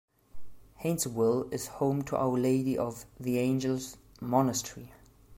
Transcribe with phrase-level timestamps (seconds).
[0.81, 4.91] Hanceville is home to Our Lady of the Angels Monastery.